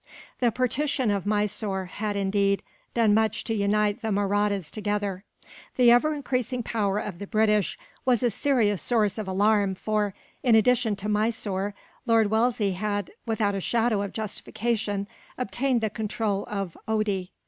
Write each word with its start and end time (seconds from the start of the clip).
The 0.39 0.51
partition 0.51 1.11
of 1.11 1.27
Mysore 1.27 1.85
had, 1.85 2.15
indeed, 2.15 2.63
done 2.95 3.13
much 3.13 3.43
to 3.43 3.53
unite 3.53 4.01
the 4.01 4.11
Mahrattas 4.11 4.71
together. 4.71 5.23
The 5.75 5.91
ever 5.91 6.15
increasing 6.15 6.63
power 6.63 6.97
of 6.97 7.19
the 7.19 7.27
British 7.27 7.77
was 8.03 8.23
a 8.23 8.31
serious 8.31 8.81
source 8.81 9.19
of 9.19 9.27
alarm 9.27 9.75
for, 9.75 10.15
in 10.41 10.55
addition 10.55 10.95
to 10.95 11.07
Mysore, 11.07 11.75
Lord 12.07 12.31
Wellesley 12.31 12.71
had, 12.71 13.11
without 13.27 13.53
a 13.53 13.61
shadow 13.61 14.01
of 14.01 14.11
justification, 14.11 15.05
obtained 15.37 15.81
the 15.81 15.89
control 15.91 16.47
of 16.49 16.75
Oude. 16.89 17.29